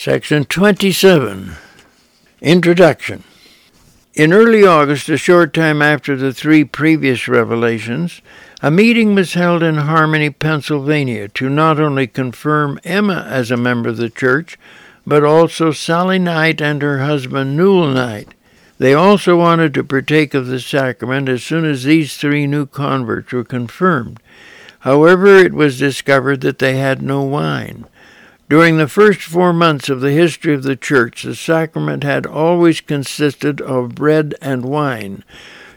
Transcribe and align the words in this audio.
Section 0.00 0.44
27 0.44 1.56
Introduction 2.40 3.24
In 4.14 4.32
early 4.32 4.64
August, 4.64 5.08
a 5.08 5.16
short 5.16 5.52
time 5.52 5.82
after 5.82 6.14
the 6.14 6.32
three 6.32 6.62
previous 6.62 7.26
revelations, 7.26 8.22
a 8.62 8.70
meeting 8.70 9.16
was 9.16 9.34
held 9.34 9.60
in 9.60 9.74
Harmony, 9.74 10.30
Pennsylvania, 10.30 11.26
to 11.26 11.48
not 11.48 11.80
only 11.80 12.06
confirm 12.06 12.78
Emma 12.84 13.26
as 13.28 13.50
a 13.50 13.56
member 13.56 13.88
of 13.88 13.96
the 13.96 14.08
church, 14.08 14.56
but 15.04 15.24
also 15.24 15.72
Sally 15.72 16.20
Knight 16.20 16.62
and 16.62 16.80
her 16.80 17.00
husband 17.00 17.56
Newel 17.56 17.88
Knight. 17.88 18.28
They 18.78 18.94
also 18.94 19.36
wanted 19.36 19.74
to 19.74 19.82
partake 19.82 20.32
of 20.32 20.46
the 20.46 20.60
sacrament 20.60 21.28
as 21.28 21.42
soon 21.42 21.64
as 21.64 21.82
these 21.82 22.16
three 22.16 22.46
new 22.46 22.66
converts 22.66 23.32
were 23.32 23.42
confirmed. 23.42 24.20
However, 24.82 25.38
it 25.38 25.54
was 25.54 25.76
discovered 25.76 26.42
that 26.42 26.60
they 26.60 26.76
had 26.76 27.02
no 27.02 27.22
wine. 27.22 27.86
During 28.48 28.78
the 28.78 28.88
first 28.88 29.20
four 29.20 29.52
months 29.52 29.90
of 29.90 30.00
the 30.00 30.12
history 30.12 30.54
of 30.54 30.62
the 30.62 30.76
Church, 30.76 31.22
the 31.22 31.34
sacrament 31.34 32.02
had 32.02 32.24
always 32.24 32.80
consisted 32.80 33.60
of 33.60 33.94
bread 33.94 34.34
and 34.40 34.64
wine. 34.64 35.22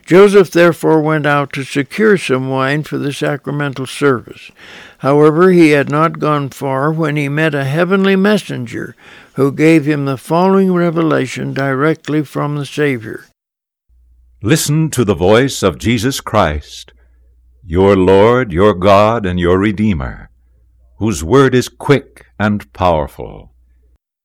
Joseph 0.05 0.51
therefore 0.51 1.01
went 1.01 1.25
out 1.25 1.51
to 1.53 1.63
secure 1.63 2.17
some 2.17 2.49
wine 2.49 2.83
for 2.83 2.97
the 2.97 3.11
sacramental 3.11 3.85
service. 3.85 4.51
However, 4.99 5.51
he 5.51 5.71
had 5.71 5.89
not 5.89 6.19
gone 6.19 6.49
far 6.49 6.93
when 6.93 7.17
he 7.17 7.27
met 7.27 7.53
a 7.53 7.65
heavenly 7.65 8.15
messenger 8.15 8.95
who 9.33 9.51
gave 9.51 9.85
him 9.85 10.05
the 10.05 10.17
following 10.17 10.73
revelation 10.73 11.53
directly 11.53 12.23
from 12.23 12.55
the 12.55 12.65
Savior. 12.65 13.25
Listen 14.41 14.89
to 14.91 15.03
the 15.03 15.13
voice 15.13 15.61
of 15.61 15.77
Jesus 15.77 16.21
Christ, 16.21 16.93
your 17.65 17.97
Lord, 17.97 18.53
your 18.53 18.73
God, 18.73 19.25
and 19.25 19.39
your 19.39 19.59
Redeemer, 19.59 20.29
whose 20.97 21.23
word 21.23 21.53
is 21.53 21.69
quick 21.69 22.25
and 22.41 22.73
powerful. 22.73 23.51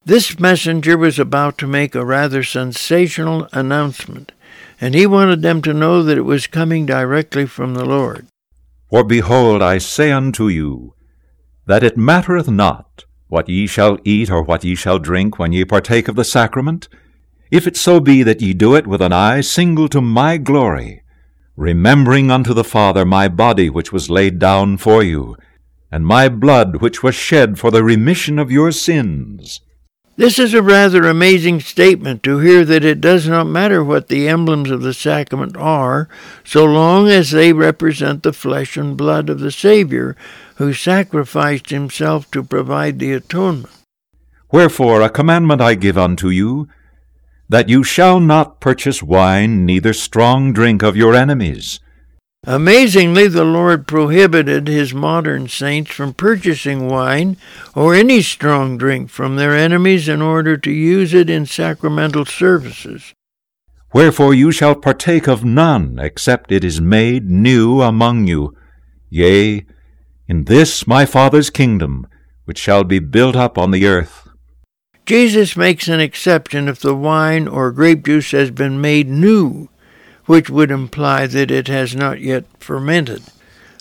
This 0.05 0.39
messenger 0.39 0.97
was 0.97 1.19
about 1.19 1.59
to 1.59 1.67
make 1.67 1.95
a 1.95 2.05
rather 2.05 2.43
sensational 2.43 3.49
announcement, 3.53 4.33
and 4.81 4.95
he 4.95 5.07
wanted 5.07 5.43
them 5.43 5.61
to 5.63 5.75
know 5.75 6.03
that 6.03 6.17
it 6.17 6.23
was 6.23 6.47
coming 6.47 6.87
directly 6.87 7.45
from 7.45 7.75
the 7.75 7.85
Lord. 7.85 8.27
For 8.89 9.05
behold, 9.05 9.63
I 9.63 9.79
say 9.79 10.13
unto 10.13 10.49
you, 10.49 10.95
that 11.67 11.83
it 11.83 11.97
mattereth 11.97 12.49
not 12.49 13.05
what 13.29 13.49
ye 13.49 13.67
shall 13.67 13.99
eat 14.05 14.31
or 14.31 14.43
what 14.43 14.65
ye 14.65 14.75
shall 14.75 14.99
drink 14.99 15.39
when 15.39 15.53
ye 15.53 15.65
partake 15.65 16.09
of 16.09 16.17
the 16.17 16.25
sacrament, 16.25 16.89
if 17.51 17.67
it 17.67 17.77
so 17.77 18.01
be 18.01 18.23
that 18.23 18.41
ye 18.41 18.55
do 18.55 18.75
it 18.75 18.87
with 18.87 19.03
an 19.03 19.13
eye 19.13 19.41
single 19.41 19.89
to 19.89 20.01
my 20.01 20.37
glory, 20.37 21.03
remembering 21.57 22.31
unto 22.31 22.55
the 22.55 22.65
Father 22.65 23.05
my 23.05 23.29
body 23.29 23.69
which 23.69 23.93
was 23.93 24.09
laid 24.09 24.39
down 24.39 24.77
for 24.77 25.03
you, 25.03 25.37
and 25.97 26.07
my 26.07 26.29
blood 26.29 26.77
which 26.83 27.03
was 27.03 27.15
shed 27.15 27.59
for 27.59 27.71
the 27.71 27.83
remission 27.83 28.39
of 28.39 28.51
your 28.51 28.71
sins. 28.71 29.63
This 30.17 30.39
is 30.39 30.53
a 30.53 30.61
rather 30.61 31.05
amazing 31.05 31.61
statement 31.61 32.23
to 32.23 32.39
hear 32.41 32.67
that 32.67 32.85
it 32.85 33.01
does 33.01 33.27
not 33.27 33.47
matter 33.47 33.83
what 33.83 34.09
the 34.09 34.29
emblems 34.29 34.71
of 34.71 34.83
the 34.83 34.93
sacrament 34.93 35.57
are, 35.57 36.07
so 36.45 36.67
long 36.67 37.09
as 37.09 37.31
they 37.31 37.55
represent 37.55 38.23
the 38.23 38.35
flesh 38.35 38.77
and 38.77 38.95
blood 38.95 39.31
of 39.31 39.41
the 39.41 39.51
Savior, 39.51 40.17
who 40.57 40.75
sacrificed 40.75 41.71
himself 41.71 42.31
to 42.31 42.43
provide 42.43 42.99
the 42.99 43.15
atonement. 43.15 43.73
Wherefore 44.53 45.01
a 45.01 45.09
commandment 45.09 45.63
I 45.63 45.77
give 45.77 45.97
unto 45.97 46.29
you, 46.29 46.69
that 47.49 47.71
you 47.71 47.83
shall 47.83 48.21
not 48.21 48.61
purchase 48.61 49.03
wine, 49.03 49.65
neither 49.65 49.95
strong 49.95 50.53
drink 50.53 50.83
of 50.83 50.95
your 50.95 51.15
enemies 51.15 51.81
Amazingly, 52.49 53.27
the 53.27 53.45
Lord 53.45 53.89
prohibited 53.89 54.69
his 54.69 54.95
modern 54.95 55.49
saints 55.49 55.91
from 55.91 56.15
purchasing 56.15 56.87
wine 56.87 57.37
or 57.75 57.93
any 57.93 58.23
strong 58.23 58.79
drink 58.79 59.11
from 59.11 59.35
their 59.35 59.57
enemies 59.57 60.09
in 60.09 60.23
order 60.23 60.57
to 60.57 60.71
use 60.71 61.13
it 61.13 61.29
in 61.29 61.45
sacramental 61.47 62.25
services. 62.25 63.13
Wherefore 63.93 64.33
you 64.33 64.53
shall 64.53 64.77
partake 64.77 65.27
of 65.27 65.45
none, 65.45 65.99
except 65.99 66.53
it 66.53 66.63
is 66.63 66.81
made 66.81 67.29
new 67.29 67.83
among 67.83 68.29
you. 68.29 68.57
Yea, 69.11 69.67
in 70.29 70.45
this 70.45 70.87
my 70.87 71.05
Father's 71.05 71.51
kingdom, 71.51 72.07
which 72.45 72.59
shall 72.59 72.85
be 72.85 73.01
built 73.01 73.35
up 73.35 73.59
on 73.59 73.73
the 73.73 73.87
earth. 73.87 74.29
Jesus 75.05 75.57
makes 75.57 75.89
an 75.89 75.99
exception 75.99 76.69
if 76.69 76.79
the 76.79 76.95
wine 76.95 77.49
or 77.49 77.73
grape 77.73 78.05
juice 78.05 78.31
has 78.31 78.53
been 78.53 78.81
made 78.81 79.09
new 79.09 79.69
which 80.27 80.51
would 80.51 80.71
imply 80.71 81.27
that 81.27 81.51
it 81.51 81.69
has 81.69 81.97
not 81.97 82.21
yet 82.21 82.45
fermented. 82.59 83.23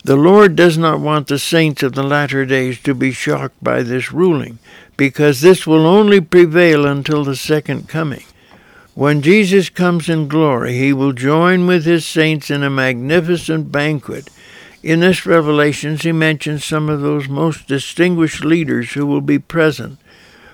The 0.03 0.15
Lord 0.15 0.55
does 0.55 0.77
not 0.77 0.99
want 0.99 1.27
the 1.27 1.39
saints 1.39 1.81
of 1.81 1.93
the 1.93 2.03
latter 2.03 2.45
days 2.45 2.79
to 2.83 2.93
be 2.93 3.11
shocked 3.11 3.63
by 3.63 3.81
this 3.81 4.11
ruling, 4.11 4.59
because 4.97 5.41
this 5.41 5.65
will 5.65 5.87
only 5.87 6.21
prevail 6.21 6.85
until 6.85 7.23
the 7.23 7.35
second 7.35 7.89
coming. 7.89 8.23
When 8.93 9.21
Jesus 9.21 9.69
comes 9.69 10.07
in 10.07 10.27
glory, 10.27 10.77
he 10.77 10.93
will 10.93 11.11
join 11.11 11.67
with 11.67 11.85
his 11.85 12.05
saints 12.05 12.49
in 12.49 12.63
a 12.63 12.69
magnificent 12.69 13.71
banquet. 13.71 14.29
In 14.83 14.99
this 14.99 15.25
Revelations, 15.25 16.03
he 16.03 16.11
mentions 16.11 16.63
some 16.63 16.87
of 16.87 17.01
those 17.01 17.27
most 17.27 17.67
distinguished 17.67 18.45
leaders 18.45 18.93
who 18.93 19.07
will 19.07 19.21
be 19.21 19.39
present. 19.39 19.99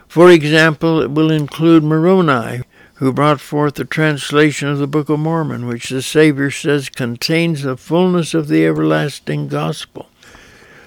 For 0.08 0.31
example, 0.31 1.02
it 1.02 1.12
will 1.12 1.29
include 1.29 1.84
Moroni, 1.84 2.63
who 3.01 3.12
brought 3.12 3.41
forth 3.41 3.73
the 3.73 3.84
translation 3.84 4.67
of 4.67 4.78
the 4.78 4.85
Book 4.85 5.09
of 5.09 5.17
Mormon, 5.17 5.66
which 5.66 5.89
the 5.89 6.03
Savior 6.03 6.51
says 6.51 6.88
contains 6.88 7.63
the 7.63 7.75
fullness 7.75 8.35
of 8.35 8.47
the 8.47 8.63
everlasting 8.63 9.47
gospel. 9.47 10.07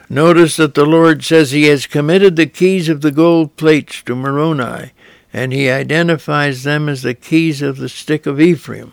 Notice 0.09 0.57
that 0.59 0.75
the 0.75 0.87
Lord 0.87 1.25
says 1.25 1.51
he 1.51 1.65
has 1.65 1.89
committed 1.89 2.37
the 2.37 2.47
keys 2.47 2.89
of 2.89 3.01
the 3.01 3.11
gold 3.11 3.57
plates 3.57 4.01
to 4.03 4.15
Moroni, 4.15 4.93
and 5.33 5.53
he 5.53 5.69
identifies 5.69 6.63
them 6.63 6.89
as 6.89 7.03
the 7.03 7.15
keys 7.15 7.61
of 7.61 7.79
the 7.79 7.89
stick 7.89 8.27
of 8.27 8.41
Ephraim. 8.41 8.93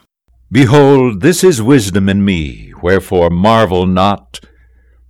Behold, 0.52 1.22
this 1.22 1.44
is 1.44 1.62
wisdom 1.62 2.10
in 2.10 2.26
me, 2.26 2.74
wherefore 2.82 3.30
marvel 3.30 3.86
not. 3.86 4.40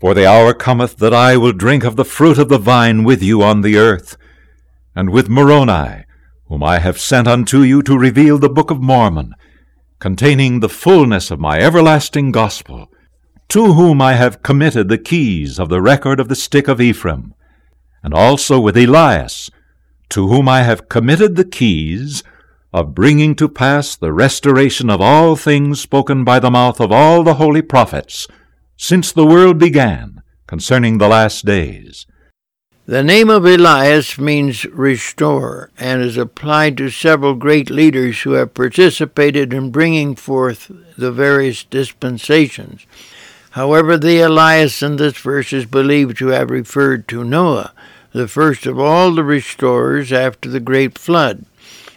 For 0.01 0.13
the 0.13 0.27
hour 0.27 0.53
cometh 0.53 0.97
that 0.97 1.13
I 1.13 1.37
will 1.37 1.53
drink 1.53 1.85
of 1.85 1.95
the 1.95 2.03
fruit 2.03 2.37
of 2.37 2.49
the 2.49 2.57
vine 2.57 3.05
with 3.05 3.23
you 3.23 3.41
on 3.41 3.61
the 3.61 3.77
earth, 3.77 4.17
and 4.93 5.11
with 5.11 5.29
Moroni, 5.29 6.03
whom 6.51 6.63
I 6.63 6.79
have 6.79 6.99
sent 6.99 7.29
unto 7.29 7.61
you 7.61 7.81
to 7.83 7.97
reveal 7.97 8.37
the 8.37 8.49
Book 8.49 8.71
of 8.71 8.81
Mormon, 8.81 9.33
containing 9.99 10.59
the 10.59 10.67
fullness 10.67 11.31
of 11.31 11.39
my 11.39 11.57
everlasting 11.57 12.33
gospel, 12.33 12.91
to 13.47 13.71
whom 13.71 14.01
I 14.01 14.15
have 14.15 14.43
committed 14.43 14.89
the 14.89 14.97
keys 14.97 15.61
of 15.61 15.69
the 15.69 15.81
record 15.81 16.19
of 16.19 16.27
the 16.27 16.35
stick 16.35 16.67
of 16.67 16.81
Ephraim, 16.81 17.33
and 18.03 18.13
also 18.13 18.59
with 18.59 18.75
Elias, 18.75 19.49
to 20.09 20.27
whom 20.27 20.49
I 20.49 20.63
have 20.63 20.89
committed 20.89 21.37
the 21.37 21.45
keys 21.45 22.21
of 22.73 22.93
bringing 22.93 23.33
to 23.35 23.47
pass 23.47 23.95
the 23.95 24.11
restoration 24.11 24.89
of 24.89 24.99
all 24.99 25.37
things 25.37 25.79
spoken 25.79 26.25
by 26.25 26.37
the 26.39 26.51
mouth 26.51 26.81
of 26.81 26.91
all 26.91 27.23
the 27.23 27.35
holy 27.35 27.61
prophets, 27.61 28.27
since 28.75 29.13
the 29.13 29.25
world 29.25 29.57
began, 29.57 30.21
concerning 30.47 30.97
the 30.97 31.07
last 31.07 31.45
days. 31.45 32.05
The 32.87 33.03
name 33.03 33.29
of 33.29 33.45
Elias 33.45 34.17
means 34.17 34.65
restore 34.65 35.69
and 35.77 36.01
is 36.01 36.17
applied 36.17 36.77
to 36.77 36.89
several 36.89 37.35
great 37.35 37.69
leaders 37.69 38.21
who 38.21 38.31
have 38.31 38.55
participated 38.55 39.53
in 39.53 39.69
bringing 39.69 40.15
forth 40.15 40.71
the 40.97 41.11
various 41.11 41.63
dispensations. 41.63 42.87
However, 43.51 43.97
the 43.97 44.21
Elias 44.21 44.81
in 44.81 44.95
this 44.95 45.15
verse 45.17 45.53
is 45.53 45.65
believed 45.67 46.17
to 46.17 46.27
have 46.27 46.49
referred 46.49 47.07
to 47.09 47.23
Noah, 47.23 47.71
the 48.13 48.27
first 48.27 48.65
of 48.65 48.79
all 48.79 49.11
the 49.11 49.23
restorers 49.23 50.11
after 50.11 50.49
the 50.49 50.59
great 50.59 50.97
flood. 50.97 51.45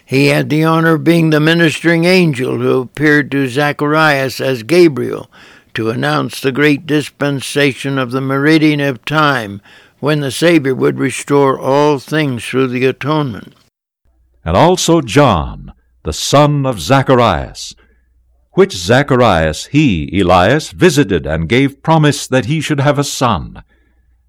He 0.05 0.27
had 0.27 0.51
the 0.51 0.65
honor 0.65 0.97
of 0.97 1.05
being 1.05 1.31
the 1.31 1.41
ministering 1.41 2.05
angel 2.05 2.59
who 2.59 2.83
appeared 2.83 3.31
to 3.31 3.49
Zacharias 3.49 4.39
as 4.39 4.63
Gabriel 4.63 5.31
to 5.73 5.89
announce 5.89 6.41
the 6.41 6.53
great 6.53 6.87
dispensation 6.87 7.99
of 7.99 8.11
the 8.11 8.21
meridian 8.21 8.81
of 8.81 9.03
time 9.07 9.63
when 10.05 10.21
the 10.21 10.31
Savior 10.31 10.75
would 10.75 10.99
restore 10.99 11.59
all 11.59 11.99
things 11.99 12.45
through 12.45 12.67
the 12.67 12.85
atonement. 12.85 13.55
And 14.45 14.55
also 14.55 15.01
John, 15.01 15.73
the 16.03 16.13
son 16.13 16.67
of 16.67 16.79
Zacharias, 16.79 17.75
which 18.53 18.77
Zacharias 18.77 19.65
he, 19.73 20.21
Elias, 20.21 20.73
visited 20.73 21.27
and 21.27 21.49
gave 21.49 21.83
promise 21.83 22.27
that 22.27 22.45
he 22.45 22.61
should 22.61 22.81
have 22.81 22.99
a 22.99 23.03
son, 23.03 23.65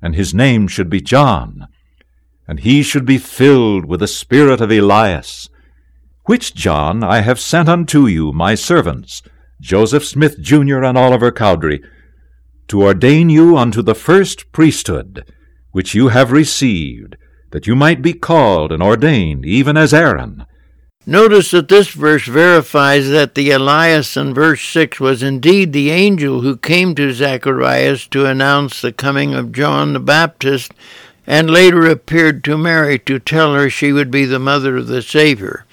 and 0.02 0.16
his 0.16 0.34
name 0.34 0.70
should 0.70 0.90
be 0.90 1.02
John, 1.02 1.68
and 2.48 2.62
he 2.62 2.82
should 2.82 3.06
be 3.06 3.18
filled 3.18 3.84
with 3.84 4.00
the 4.00 4.08
spirit 4.08 4.62
of 4.62 4.72
Elias, 4.72 5.50
which 6.24 6.56
John 6.56 7.04
I 7.04 7.20
have 7.20 7.38
sent 7.38 7.68
unto 7.68 8.08
you, 8.08 8.32
my 8.32 8.56
servants, 8.56 9.22
Joseph 9.60 10.06
Smith 10.06 10.40
Jr. 10.40 10.84
and 10.86 10.98
Oliver 10.98 11.34
Cowdery, 11.34 11.84
to 12.70 12.82
ordain 12.82 13.30
you 13.30 13.58
unto 13.58 13.82
the 13.82 13.94
first 13.94 14.54
priesthood, 14.54 15.30
which 15.76 15.94
you 15.94 16.08
have 16.08 16.32
received, 16.32 17.18
that 17.52 17.68
you 17.68 17.76
might 17.76 18.02
be 18.02 18.14
called 18.14 18.72
and 18.72 18.82
ordained, 18.82 19.46
even 19.46 19.76
as 19.76 19.94
Aaron. 19.94 20.46
Notice 21.06 21.52
that 21.52 21.68
this 21.68 21.90
verse 21.90 22.26
verifies 22.26 23.10
that 23.10 23.36
the 23.36 23.52
Elias 23.52 24.16
in 24.16 24.34
verse 24.34 24.62
6 24.62 25.02
was 25.02 25.22
indeed 25.22 25.74
the 25.74 25.92
angel 25.92 26.40
who 26.40 26.56
came 26.56 26.96
to 26.96 27.12
Zacharias 27.12 28.08
to 28.08 28.26
announce 28.26 28.80
the 28.80 28.94
coming 28.94 29.34
of 29.34 29.52
John 29.52 29.92
the 29.92 30.00
Baptist 30.00 30.72
and 31.28 31.50
later 31.50 31.86
appeared 31.88 32.46
to 32.46 32.58
Mary 32.58 32.98
to 33.00 33.20
tell 33.20 33.54
her 33.54 33.70
she 33.70 33.92
would 33.92 34.10
be 34.10 34.24
the 34.24 34.40
mother 34.40 34.78
of 34.78 34.88
the 34.88 35.02
Savior. 35.02 35.66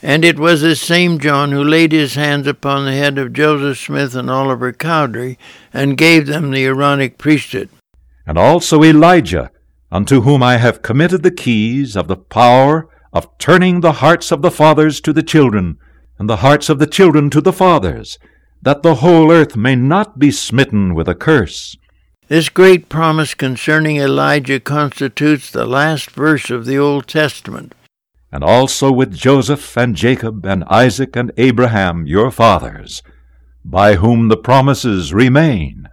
And 0.00 0.24
it 0.24 0.38
was 0.38 0.62
this 0.62 0.80
same 0.80 1.18
John 1.18 1.52
who 1.52 1.62
laid 1.62 1.92
his 1.92 2.14
hands 2.14 2.46
upon 2.46 2.86
the 2.86 2.92
head 2.92 3.18
of 3.18 3.34
Joseph 3.34 3.78
Smith 3.78 4.14
and 4.14 4.30
Oliver 4.30 4.72
Cowdery 4.72 5.38
and 5.70 5.98
gave 5.98 6.28
them 6.28 6.50
the 6.50 6.64
Aaronic 6.64 7.18
priesthood. 7.18 7.68
And 8.30 8.38
also 8.38 8.84
Elijah, 8.84 9.50
unto 9.90 10.20
whom 10.20 10.40
I 10.40 10.58
have 10.58 10.82
committed 10.82 11.24
the 11.24 11.32
keys 11.32 11.96
of 11.96 12.06
the 12.06 12.16
power 12.16 12.88
of 13.12 13.36
turning 13.38 13.80
the 13.80 13.94
hearts 13.94 14.30
of 14.30 14.40
the 14.40 14.52
fathers 14.52 15.00
to 15.00 15.12
the 15.12 15.24
children, 15.24 15.78
and 16.16 16.30
the 16.30 16.36
hearts 16.36 16.68
of 16.68 16.78
the 16.78 16.86
children 16.86 17.28
to 17.30 17.40
the 17.40 17.52
fathers, 17.52 18.20
that 18.62 18.84
the 18.84 18.94
whole 19.02 19.32
earth 19.32 19.56
may 19.56 19.74
not 19.74 20.20
be 20.20 20.30
smitten 20.30 20.94
with 20.94 21.08
a 21.08 21.14
curse. 21.16 21.76
This 22.28 22.48
great 22.48 22.88
promise 22.88 23.34
concerning 23.34 23.96
Elijah 23.96 24.60
constitutes 24.60 25.50
the 25.50 25.66
last 25.66 26.12
verse 26.12 26.50
of 26.50 26.66
the 26.66 26.78
Old 26.78 27.08
Testament. 27.08 27.74
And 28.30 28.44
also 28.44 28.92
with 28.92 29.12
Joseph 29.12 29.76
and 29.76 29.96
Jacob 29.96 30.46
and 30.46 30.62
Isaac 30.68 31.16
and 31.16 31.32
Abraham, 31.36 32.06
your 32.06 32.30
fathers, 32.30 33.02
by 33.64 33.96
whom 33.96 34.28
the 34.28 34.36
promises 34.36 35.12
remain. 35.12 35.88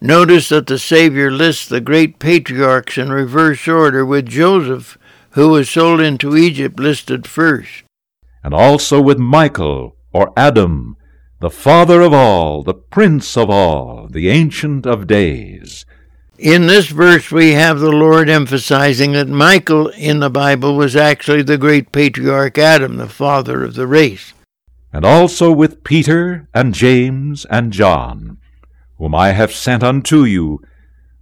Notice 0.00 0.48
that 0.50 0.68
the 0.68 0.78
Savior 0.78 1.30
lists 1.30 1.66
the 1.66 1.80
great 1.80 2.18
patriarchs 2.18 2.96
in 2.96 3.10
reverse 3.10 3.66
order, 3.66 4.06
with 4.06 4.26
Joseph, 4.26 4.96
who 5.30 5.48
was 5.48 5.68
sold 5.68 6.00
into 6.00 6.36
Egypt, 6.36 6.78
listed 6.78 7.26
first. 7.26 7.82
And 8.44 8.54
also 8.54 9.00
with 9.00 9.18
Michael, 9.18 9.96
or 10.12 10.32
Adam, 10.36 10.96
the 11.40 11.50
Father 11.50 12.00
of 12.00 12.12
all, 12.12 12.62
the 12.62 12.74
Prince 12.74 13.36
of 13.36 13.50
all, 13.50 14.08
the 14.08 14.28
Ancient 14.28 14.86
of 14.86 15.06
Days. 15.06 15.84
In 16.38 16.68
this 16.68 16.86
verse, 16.86 17.32
we 17.32 17.52
have 17.52 17.80
the 17.80 17.90
Lord 17.90 18.28
emphasizing 18.28 19.12
that 19.12 19.28
Michael 19.28 19.88
in 19.88 20.20
the 20.20 20.30
Bible 20.30 20.76
was 20.76 20.94
actually 20.94 21.42
the 21.42 21.58
great 21.58 21.90
patriarch 21.90 22.56
Adam, 22.56 22.96
the 22.96 23.08
father 23.08 23.64
of 23.64 23.74
the 23.74 23.88
race. 23.88 24.32
And 24.92 25.04
also 25.04 25.50
with 25.50 25.82
Peter 25.82 26.48
and 26.54 26.72
James 26.72 27.44
and 27.46 27.72
John, 27.72 28.38
whom 28.98 29.14
I 29.14 29.30
have 29.30 29.52
sent 29.52 29.82
unto 29.82 30.24
you, 30.24 30.60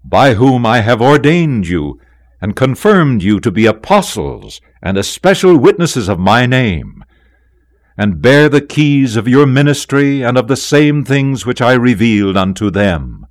by 0.05 0.35
whom 0.35 0.67
I 0.67 0.81
have 0.81 1.01
ordained 1.01 1.69
you, 1.69 2.01
and 2.41 2.57
confirmed 2.57 3.23
you 3.23 3.41
to 3.41 3.51
be 3.51 3.67
apostles 3.67 4.61
and 4.83 4.99
especial 4.99 5.57
witnesses 5.57 6.09
of 6.09 6.19
my 6.19 6.47
name 6.47 7.05
and 7.99 8.21
bear 8.21 8.49
the 8.49 8.61
keys 8.61 9.17
of 9.17 9.27
your 9.27 9.47
ministry 9.47 10.23
and 10.23 10.37
of 10.37 10.49
the 10.49 10.57
same 10.57 11.05
things 11.05 11.47
which 11.47 11.63
I 11.63 11.73
revealed 11.73 12.37
unto 12.37 12.71
them. 12.71 13.27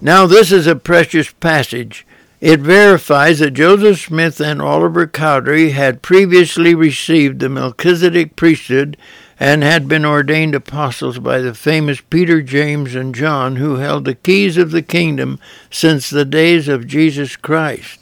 Now, 0.00 0.26
this 0.26 0.52
is 0.52 0.66
a 0.66 0.76
precious 0.76 1.32
passage. 1.32 2.05
It 2.40 2.60
verifies 2.60 3.38
that 3.38 3.52
Joseph 3.52 3.98
Smith 3.98 4.40
and 4.40 4.60
Oliver 4.60 5.06
Cowdery 5.06 5.70
had 5.70 6.02
previously 6.02 6.74
received 6.74 7.38
the 7.38 7.48
Melchizedek 7.48 8.36
priesthood 8.36 8.98
and 9.40 9.62
had 9.62 9.88
been 9.88 10.04
ordained 10.04 10.54
apostles 10.54 11.18
by 11.18 11.40
the 11.40 11.54
famous 11.54 12.00
Peter, 12.00 12.42
James, 12.42 12.94
and 12.94 13.14
John, 13.14 13.56
who 13.56 13.76
held 13.76 14.04
the 14.04 14.14
keys 14.14 14.58
of 14.58 14.70
the 14.70 14.82
kingdom 14.82 15.38
since 15.70 16.10
the 16.10 16.26
days 16.26 16.68
of 16.68 16.86
Jesus 16.86 17.36
Christ. 17.36 18.00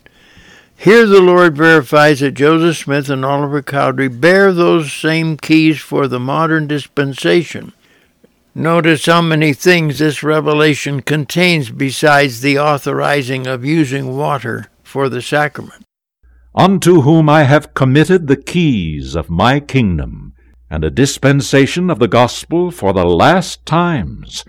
Here 0.76 1.06
the 1.06 1.20
Lord 1.20 1.56
verifies 1.56 2.20
that 2.20 2.32
Joseph 2.32 2.76
Smith 2.76 3.08
and 3.08 3.24
Oliver 3.24 3.62
Cowdery 3.62 4.08
bear 4.08 4.52
those 4.52 4.92
same 4.92 5.36
keys 5.36 5.78
for 5.80 6.08
the 6.08 6.20
modern 6.20 6.66
dispensation. 6.66 7.72
Notice 8.56 9.06
how 9.06 9.20
many 9.20 9.52
things 9.52 9.98
this 9.98 10.22
revelation 10.22 11.02
contains 11.02 11.70
besides 11.70 12.40
the 12.40 12.56
authorizing 12.56 13.48
of 13.48 13.64
using 13.64 14.16
water 14.16 14.66
for 14.84 15.08
the 15.08 15.20
sacrament. 15.20 15.84
Unto 16.54 17.00
whom 17.00 17.28
I 17.28 17.42
have 17.42 17.74
committed 17.74 18.28
the 18.28 18.36
keys 18.36 19.16
of 19.16 19.28
my 19.28 19.58
kingdom, 19.58 20.34
and 20.70 20.84
a 20.84 20.90
dispensation 20.90 21.90
of 21.90 21.98
the 21.98 22.06
gospel 22.06 22.70
for 22.70 22.92
the 22.92 23.04
last 23.04 23.66
times, 23.66 24.44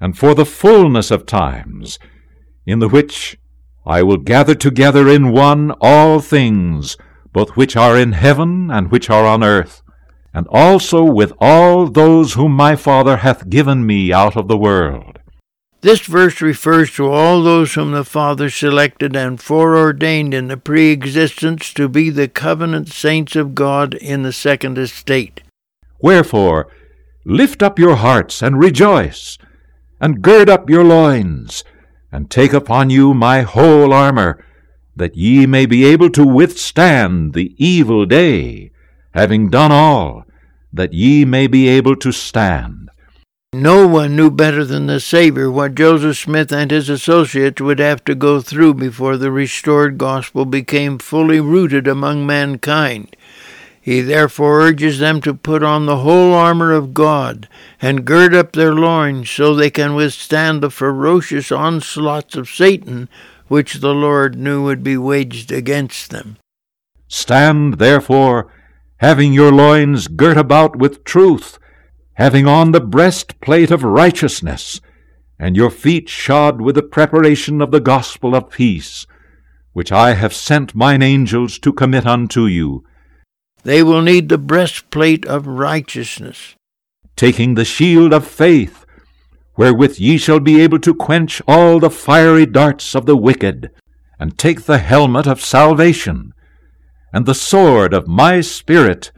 and 0.00 0.16
for 0.16 0.32
the 0.36 0.46
fullness 0.46 1.10
of 1.10 1.26
times, 1.26 1.98
in 2.66 2.78
the 2.78 2.88
which 2.88 3.36
I 3.84 4.04
will 4.04 4.18
gather 4.18 4.54
together 4.54 5.08
in 5.08 5.32
one 5.32 5.72
all 5.80 6.20
things, 6.20 6.96
both 7.32 7.56
which 7.56 7.74
are 7.74 7.98
in 7.98 8.12
heaven 8.12 8.70
and 8.70 8.92
which 8.92 9.10
are 9.10 9.26
on 9.26 9.42
earth, 9.42 9.82
and 10.38 10.46
also 10.52 11.02
with 11.02 11.32
all 11.40 11.88
those 11.88 12.34
whom 12.34 12.52
my 12.52 12.76
Father 12.76 13.16
hath 13.16 13.50
given 13.50 13.84
me 13.84 14.12
out 14.12 14.36
of 14.36 14.46
the 14.46 14.56
world. 14.56 15.18
This 15.80 16.06
verse 16.06 16.40
refers 16.40 16.94
to 16.94 17.10
all 17.10 17.42
those 17.42 17.74
whom 17.74 17.90
the 17.90 18.04
Father 18.04 18.48
selected 18.48 19.16
and 19.16 19.40
foreordained 19.40 20.32
in 20.32 20.46
the 20.46 20.56
pre 20.56 20.92
existence 20.92 21.72
to 21.74 21.88
be 21.88 22.08
the 22.08 22.28
covenant 22.28 22.86
saints 22.88 23.34
of 23.34 23.56
God 23.56 23.94
in 23.94 24.22
the 24.22 24.32
second 24.32 24.78
estate. 24.78 25.42
Wherefore, 26.00 26.68
lift 27.24 27.60
up 27.60 27.76
your 27.76 27.96
hearts 27.96 28.40
and 28.40 28.60
rejoice, 28.60 29.38
and 30.00 30.22
gird 30.22 30.48
up 30.48 30.70
your 30.70 30.84
loins 30.84 31.64
and 32.12 32.30
take 32.30 32.52
upon 32.52 32.90
you 32.90 33.12
my 33.12 33.40
whole 33.42 33.92
armor, 33.92 34.44
that 34.94 35.16
ye 35.16 35.46
may 35.46 35.66
be 35.66 35.84
able 35.84 36.10
to 36.10 36.24
withstand 36.24 37.34
the 37.34 37.56
evil 37.58 38.06
day, 38.06 38.70
having 39.14 39.50
done 39.50 39.72
all, 39.72 40.27
that 40.72 40.92
ye 40.92 41.24
may 41.24 41.46
be 41.46 41.68
able 41.68 41.96
to 41.96 42.12
stand. 42.12 42.90
No 43.54 43.86
one 43.86 44.14
knew 44.14 44.30
better 44.30 44.62
than 44.62 44.86
the 44.86 45.00
Savior 45.00 45.50
what 45.50 45.74
Joseph 45.74 46.18
Smith 46.18 46.52
and 46.52 46.70
his 46.70 46.90
associates 46.90 47.62
would 47.62 47.78
have 47.78 48.04
to 48.04 48.14
go 48.14 48.42
through 48.42 48.74
before 48.74 49.16
the 49.16 49.32
restored 49.32 49.96
gospel 49.96 50.44
became 50.44 50.98
fully 50.98 51.40
rooted 51.40 51.88
among 51.88 52.26
mankind. 52.26 53.16
He 53.80 54.02
therefore 54.02 54.60
urges 54.60 54.98
them 54.98 55.22
to 55.22 55.32
put 55.32 55.62
on 55.62 55.86
the 55.86 56.00
whole 56.00 56.34
armor 56.34 56.72
of 56.72 56.92
God 56.92 57.48
and 57.80 58.04
gird 58.04 58.34
up 58.34 58.52
their 58.52 58.74
loins 58.74 59.30
so 59.30 59.54
they 59.54 59.70
can 59.70 59.94
withstand 59.94 60.62
the 60.62 60.68
ferocious 60.68 61.50
onslaughts 61.50 62.36
of 62.36 62.50
Satan, 62.50 63.08
which 63.46 63.76
the 63.76 63.94
Lord 63.94 64.36
knew 64.36 64.62
would 64.62 64.84
be 64.84 64.98
waged 64.98 65.50
against 65.50 66.10
them. 66.10 66.36
Stand 67.08 67.78
therefore, 67.78 68.52
having 68.98 69.32
your 69.32 69.52
loins 69.52 70.08
girt 70.08 70.36
about 70.36 70.76
with 70.76 71.04
truth, 71.04 71.58
having 72.14 72.46
on 72.46 72.72
the 72.72 72.80
breastplate 72.80 73.70
of 73.70 73.84
righteousness, 73.84 74.80
and 75.38 75.56
your 75.56 75.70
feet 75.70 76.08
shod 76.08 76.60
with 76.60 76.74
the 76.74 76.82
preparation 76.82 77.62
of 77.62 77.70
the 77.70 77.80
gospel 77.80 78.34
of 78.34 78.50
peace, 78.50 79.06
which 79.72 79.92
I 79.92 80.14
have 80.14 80.34
sent 80.34 80.74
mine 80.74 81.02
angels 81.02 81.58
to 81.60 81.72
commit 81.72 82.06
unto 82.06 82.46
you. 82.46 82.84
They 83.62 83.82
will 83.84 84.02
need 84.02 84.28
the 84.28 84.38
breastplate 84.38 85.24
of 85.26 85.46
righteousness. 85.46 86.56
Taking 87.14 87.54
the 87.54 87.64
shield 87.64 88.12
of 88.12 88.26
faith, 88.26 88.84
wherewith 89.56 89.98
ye 89.98 90.18
shall 90.18 90.40
be 90.40 90.60
able 90.60 90.78
to 90.80 90.94
quench 90.94 91.40
all 91.46 91.78
the 91.78 91.90
fiery 91.90 92.46
darts 92.46 92.96
of 92.96 93.06
the 93.06 93.16
wicked, 93.16 93.70
and 94.18 94.36
take 94.36 94.62
the 94.62 94.78
helmet 94.78 95.28
of 95.28 95.40
salvation, 95.40 96.32
and 97.12 97.26
the 97.26 97.34
sword 97.34 97.94
of 97.94 98.08
my 98.08 98.40
Spirit, 98.40 99.12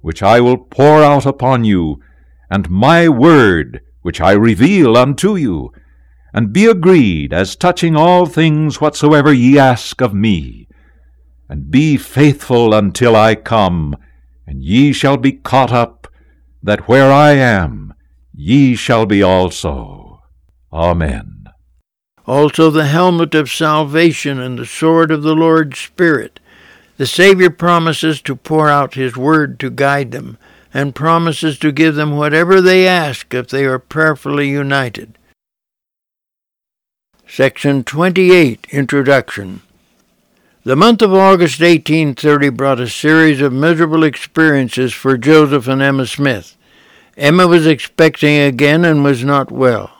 which 0.00 0.22
I 0.22 0.40
will 0.40 0.58
pour 0.58 1.02
out 1.02 1.26
upon 1.26 1.64
you, 1.64 2.00
and 2.50 2.70
my 2.70 3.08
word, 3.08 3.80
which 4.02 4.20
I 4.20 4.32
reveal 4.32 4.96
unto 4.96 5.36
you, 5.36 5.72
and 6.34 6.52
be 6.52 6.66
agreed 6.66 7.32
as 7.32 7.56
touching 7.56 7.96
all 7.96 8.26
things 8.26 8.80
whatsoever 8.80 9.32
ye 9.32 9.58
ask 9.58 10.00
of 10.00 10.14
me 10.14 10.68
and 11.52 11.70
be 11.70 11.98
faithful 11.98 12.72
until 12.72 13.14
I 13.14 13.34
come, 13.34 13.94
and 14.46 14.62
ye 14.62 14.94
shall 14.94 15.18
be 15.18 15.32
caught 15.32 15.70
up, 15.70 16.08
that 16.62 16.88
where 16.88 17.12
I 17.12 17.32
am, 17.32 17.92
ye 18.32 18.74
shall 18.74 19.04
be 19.04 19.22
also. 19.22 20.22
Amen. 20.72 21.44
Also 22.26 22.70
the 22.70 22.86
helmet 22.86 23.34
of 23.34 23.50
salvation 23.50 24.40
and 24.40 24.58
the 24.58 24.64
sword 24.64 25.10
of 25.10 25.22
the 25.22 25.34
Lord's 25.34 25.78
Spirit. 25.78 26.40
The 26.96 27.06
Savior 27.06 27.50
promises 27.50 28.20
to 28.22 28.36
pour 28.36 28.68
out 28.68 28.94
His 28.94 29.16
word 29.16 29.58
to 29.60 29.70
guide 29.70 30.10
them, 30.10 30.38
and 30.74 30.94
promises 30.94 31.58
to 31.58 31.72
give 31.72 31.94
them 31.94 32.16
whatever 32.16 32.60
they 32.60 32.86
ask 32.86 33.32
if 33.34 33.48
they 33.48 33.64
are 33.64 33.78
prayerfully 33.78 34.48
united. 34.48 35.18
Section 37.26 37.84
28 37.84 38.66
Introduction 38.70 39.62
the 40.64 40.76
month 40.76 41.02
of 41.02 41.12
August 41.12 41.58
1830 41.58 42.50
brought 42.50 42.78
a 42.78 42.88
series 42.88 43.40
of 43.40 43.52
miserable 43.52 44.04
experiences 44.04 44.92
for 44.92 45.18
Joseph 45.18 45.66
and 45.66 45.82
Emma 45.82 46.06
Smith. 46.06 46.56
Emma 47.16 47.48
was 47.48 47.66
expecting 47.66 48.38
again 48.38 48.84
and 48.84 49.02
was 49.02 49.24
not 49.24 49.50
well. 49.50 49.91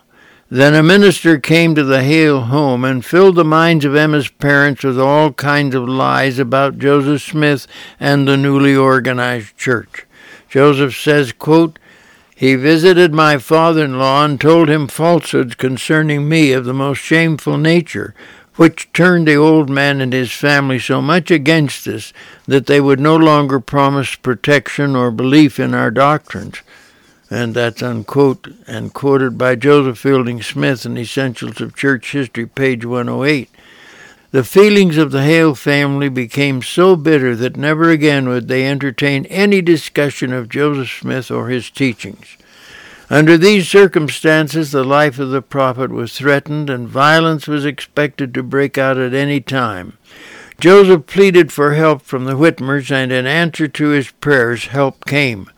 Then 0.54 0.74
a 0.74 0.82
minister 0.82 1.38
came 1.38 1.74
to 1.76 1.82
the 1.82 2.02
Hale 2.02 2.42
home 2.42 2.84
and 2.84 3.02
filled 3.02 3.36
the 3.36 3.42
minds 3.42 3.86
of 3.86 3.96
Emma's 3.96 4.28
parents 4.28 4.84
with 4.84 5.00
all 5.00 5.32
kinds 5.32 5.74
of 5.74 5.88
lies 5.88 6.38
about 6.38 6.78
Joseph 6.78 7.22
Smith 7.22 7.66
and 7.98 8.28
the 8.28 8.36
newly 8.36 8.76
organized 8.76 9.56
church. 9.56 10.04
Joseph 10.50 10.94
says, 10.94 11.32
quote, 11.32 11.78
he 12.36 12.54
visited 12.54 13.14
my 13.14 13.38
father 13.38 13.86
in 13.86 13.98
law 13.98 14.26
and 14.26 14.38
told 14.38 14.68
him 14.68 14.88
falsehoods 14.88 15.54
concerning 15.54 16.28
me 16.28 16.52
of 16.52 16.66
the 16.66 16.74
most 16.74 16.98
shameful 16.98 17.56
nature, 17.56 18.14
which 18.56 18.92
turned 18.92 19.26
the 19.26 19.36
old 19.36 19.70
man 19.70 20.02
and 20.02 20.12
his 20.12 20.32
family 20.32 20.78
so 20.78 21.00
much 21.00 21.30
against 21.30 21.86
us 21.88 22.12
that 22.44 22.66
they 22.66 22.78
would 22.78 23.00
no 23.00 23.16
longer 23.16 23.58
promise 23.58 24.16
protection 24.16 24.96
or 24.96 25.10
belief 25.10 25.58
in 25.58 25.72
our 25.72 25.90
doctrines. 25.90 26.60
And 27.32 27.54
that's 27.54 27.82
unquote 27.82 28.46
and 28.66 28.92
quoted 28.92 29.38
by 29.38 29.54
Joseph 29.54 29.96
Fielding 29.96 30.42
Smith 30.42 30.84
in 30.84 30.98
Essentials 30.98 31.62
of 31.62 31.74
Church 31.74 32.12
History, 32.12 32.44
page 32.44 32.84
108. 32.84 33.48
The 34.32 34.44
feelings 34.44 34.98
of 34.98 35.12
the 35.12 35.22
Hale 35.22 35.54
family 35.54 36.10
became 36.10 36.60
so 36.60 36.94
bitter 36.94 37.34
that 37.36 37.56
never 37.56 37.88
again 37.88 38.28
would 38.28 38.48
they 38.48 38.66
entertain 38.66 39.24
any 39.26 39.62
discussion 39.62 40.30
of 40.30 40.50
Joseph 40.50 40.90
Smith 40.90 41.30
or 41.30 41.48
his 41.48 41.70
teachings. 41.70 42.36
Under 43.08 43.38
these 43.38 43.66
circumstances, 43.66 44.70
the 44.70 44.84
life 44.84 45.18
of 45.18 45.30
the 45.30 45.40
prophet 45.40 45.90
was 45.90 46.12
threatened 46.12 46.68
and 46.68 46.86
violence 46.86 47.48
was 47.48 47.64
expected 47.64 48.34
to 48.34 48.42
break 48.42 48.76
out 48.76 48.98
at 48.98 49.14
any 49.14 49.40
time. 49.40 49.96
Joseph 50.60 51.06
pleaded 51.06 51.50
for 51.50 51.72
help 51.72 52.02
from 52.02 52.26
the 52.26 52.36
Whitmers, 52.36 52.90
and 52.90 53.10
in 53.10 53.26
answer 53.26 53.68
to 53.68 53.88
his 53.88 54.10
prayers, 54.10 54.66
help 54.66 55.06
came. 55.06 55.48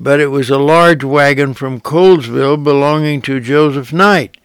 But 0.00 0.20
it 0.20 0.28
was 0.28 0.50
a 0.50 0.58
large 0.58 1.04
wagon 1.04 1.54
from 1.54 1.80
Colesville 1.80 2.62
belonging 2.62 3.22
to 3.22 3.40
Joseph 3.40 3.92
Knight. 3.92 4.36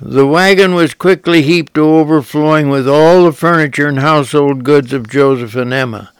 The 0.00 0.26
wagon 0.26 0.74
was 0.74 0.94
quickly 0.94 1.42
heaped 1.42 1.74
to 1.74 1.84
overflowing 1.84 2.70
with 2.70 2.88
all 2.88 3.24
the 3.24 3.32
furniture 3.32 3.88
and 3.88 3.98
household 3.98 4.62
goods 4.62 4.92
of 4.92 5.08
Joseph 5.08 5.56
and 5.56 5.72
Emma. 5.72 6.12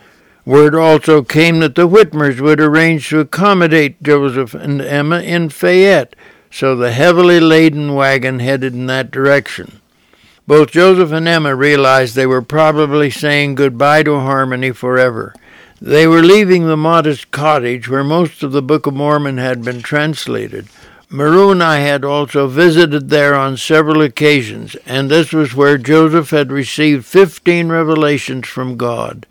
Word 0.45 0.75
also 0.75 1.23
came 1.23 1.61
that 1.61 1.75
the 1.75 1.87
Whitmers 1.87 2.41
would 2.41 2.61
arrange 2.61 3.09
to 3.11 3.21
accommodate 3.21 4.03
Joseph 4.03 4.55
and 4.55 4.81
Emma 4.81 5.21
in 5.21 5.51
Fayette, 5.51 6.17
so 6.51 6.75
the 6.75 6.91
heavily 6.91 7.39
laden 7.39 7.95
wagon 7.95 8.39
headed 8.39 8.73
in 8.73 8.87
that 8.87 9.11
direction. 9.11 9.81
Both 10.47 10.71
Joseph 10.71 11.13
and 11.13 11.29
Emma 11.29 11.55
realized 11.55 12.15
they 12.15 12.27
were 12.27 12.41
probably 12.41 13.11
saying 13.11 13.57
goodbye 13.57 14.03
to 14.05 14.19
Harmony 14.19 14.73
forever. 14.73 15.35
They 15.81 16.09
were 16.09 16.23
leaving 16.23 16.67
the 16.67 16.77
modest 16.77 17.31
cottage 17.31 17.89
where 17.89 18.03
most 18.03 18.43
of 18.43 18.51
the 18.51 18.63
Book 18.63 18.87
of 18.87 18.95
Mormon 18.95 19.39
had 19.39 19.65
been 19.65 19.81
translated. 19.81 20.67
Moroni 21.09 21.83
had 21.83 22.05
also 22.05 22.49
visited 22.49 23.09
there 23.09 23.35
on 23.35 23.57
several 23.57 24.03
occasions, 24.03 24.75
and 24.87 25.09
this 25.09 25.33
was 25.33 25.55
where 25.55 25.79
Joseph 25.79 26.31
had 26.31 26.51
received 26.51 27.07
fifteen 27.07 27.69
revelations 27.69 28.49
from 28.49 28.77
God. 28.77 29.25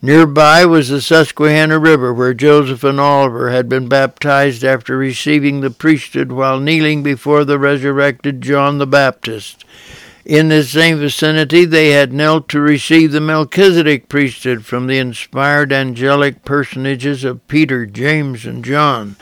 Nearby 0.00 0.64
was 0.64 0.88
the 0.88 1.00
Susquehanna 1.00 1.78
River, 1.78 2.14
where 2.14 2.32
Joseph 2.32 2.82
and 2.82 2.98
Oliver 2.98 3.50
had 3.50 3.68
been 3.68 3.88
baptized 3.88 4.64
after 4.64 4.96
receiving 4.96 5.60
the 5.60 5.70
priesthood 5.70 6.32
while 6.32 6.58
kneeling 6.58 7.02
before 7.02 7.44
the 7.44 7.58
resurrected 7.58 8.40
John 8.40 8.78
the 8.78 8.86
Baptist. 8.86 9.64
In 10.24 10.48
this 10.48 10.70
same 10.70 10.98
vicinity, 10.98 11.64
they 11.64 11.90
had 11.90 12.12
knelt 12.12 12.48
to 12.50 12.60
receive 12.60 13.10
the 13.10 13.20
Melchizedek 13.20 14.08
priesthood 14.08 14.64
from 14.64 14.86
the 14.86 14.98
inspired 14.98 15.72
angelic 15.72 16.44
personages 16.44 17.24
of 17.24 17.46
Peter, 17.48 17.86
James, 17.86 18.46
and 18.46 18.64
John. 18.64 19.16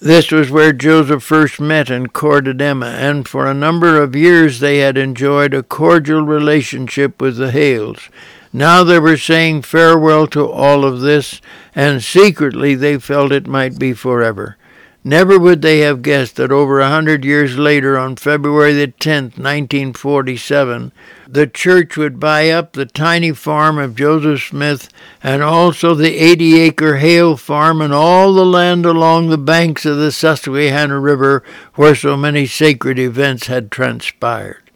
This 0.00 0.32
was 0.32 0.50
where 0.50 0.72
Joseph 0.72 1.22
first 1.22 1.60
met 1.60 1.90
and 1.90 2.10
courted 2.10 2.62
Emma, 2.62 2.86
and 2.86 3.28
for 3.28 3.46
a 3.46 3.52
number 3.52 4.00
of 4.00 4.16
years 4.16 4.60
they 4.60 4.78
had 4.78 4.96
enjoyed 4.96 5.52
a 5.52 5.62
cordial 5.62 6.22
relationship 6.22 7.20
with 7.20 7.36
the 7.36 7.50
Hales. 7.50 8.08
Now 8.50 8.82
they 8.82 8.98
were 8.98 9.18
saying 9.18 9.62
farewell 9.62 10.26
to 10.28 10.50
all 10.50 10.86
of 10.86 11.00
this, 11.00 11.42
and 11.74 12.02
secretly 12.02 12.74
they 12.74 12.98
felt 12.98 13.30
it 13.30 13.46
might 13.46 13.78
be 13.78 13.92
forever. 13.92 14.56
Never 15.02 15.38
would 15.38 15.62
they 15.62 15.78
have 15.78 16.02
guessed 16.02 16.36
that 16.36 16.52
over 16.52 16.78
a 16.78 16.90
hundred 16.90 17.24
years 17.24 17.56
later, 17.56 17.96
on 17.96 18.16
February 18.16 18.74
the 18.74 18.88
10th, 18.88 19.38
1947, 19.38 20.92
the 21.26 21.46
church 21.46 21.96
would 21.96 22.20
buy 22.20 22.50
up 22.50 22.74
the 22.74 22.84
tiny 22.84 23.32
farm 23.32 23.78
of 23.78 23.96
Joseph 23.96 24.42
Smith 24.42 24.90
and 25.22 25.42
also 25.42 25.94
the 25.94 26.16
80 26.16 26.60
acre 26.60 26.96
Hale 26.96 27.38
farm 27.38 27.80
and 27.80 27.94
all 27.94 28.34
the 28.34 28.44
land 28.44 28.84
along 28.84 29.28
the 29.30 29.38
banks 29.38 29.86
of 29.86 29.96
the 29.96 30.12
Susquehanna 30.12 31.00
River 31.00 31.42
where 31.76 31.94
so 31.94 32.14
many 32.14 32.44
sacred 32.44 32.98
events 32.98 33.46
had 33.46 33.70
transpired. 33.70 34.69